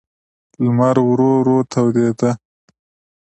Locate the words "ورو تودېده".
1.37-2.31